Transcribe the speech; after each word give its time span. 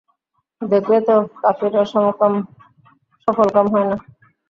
দেখলে 0.61 0.97
তো 1.07 1.15
কাফিররা 1.41 1.83
সফলকাম 3.27 3.65
হয় 3.73 3.87
না। 3.89 3.97